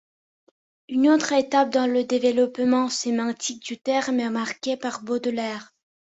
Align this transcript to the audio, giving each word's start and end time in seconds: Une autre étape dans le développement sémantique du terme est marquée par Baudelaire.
Une 0.89 1.09
autre 1.11 1.31
étape 1.31 1.69
dans 1.69 1.85
le 1.85 2.03
développement 2.03 2.89
sémantique 2.89 3.61
du 3.61 3.77
terme 3.79 4.19
est 4.19 4.31
marquée 4.31 4.75
par 4.75 5.03
Baudelaire. 5.03 5.75